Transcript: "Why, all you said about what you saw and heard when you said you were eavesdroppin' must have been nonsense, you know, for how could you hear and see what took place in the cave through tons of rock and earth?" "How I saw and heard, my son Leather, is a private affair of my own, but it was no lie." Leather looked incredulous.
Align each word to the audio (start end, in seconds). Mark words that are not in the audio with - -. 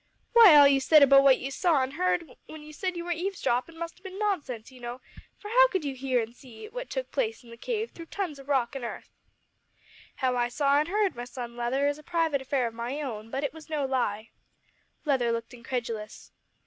"Why, 0.33 0.55
all 0.55 0.67
you 0.67 0.79
said 0.79 1.03
about 1.03 1.21
what 1.21 1.37
you 1.37 1.51
saw 1.51 1.83
and 1.83 1.93
heard 1.93 2.31
when 2.47 2.63
you 2.63 2.73
said 2.73 2.97
you 2.97 3.05
were 3.05 3.11
eavesdroppin' 3.11 3.77
must 3.77 3.99
have 3.99 4.03
been 4.03 4.17
nonsense, 4.17 4.71
you 4.71 4.81
know, 4.81 4.99
for 5.37 5.49
how 5.49 5.67
could 5.67 5.85
you 5.85 5.93
hear 5.93 6.19
and 6.23 6.35
see 6.35 6.67
what 6.69 6.89
took 6.89 7.11
place 7.11 7.43
in 7.43 7.51
the 7.51 7.55
cave 7.55 7.91
through 7.91 8.07
tons 8.07 8.39
of 8.39 8.47
rock 8.49 8.75
and 8.75 8.83
earth?" 8.83 9.09
"How 10.15 10.35
I 10.35 10.49
saw 10.49 10.79
and 10.79 10.87
heard, 10.87 11.15
my 11.15 11.25
son 11.25 11.55
Leather, 11.55 11.87
is 11.87 11.99
a 11.99 12.03
private 12.03 12.41
affair 12.41 12.65
of 12.65 12.73
my 12.73 12.99
own, 12.99 13.29
but 13.29 13.43
it 13.43 13.53
was 13.53 13.69
no 13.69 13.85
lie." 13.85 14.31
Leather 15.05 15.31
looked 15.31 15.53
incredulous. 15.53 16.31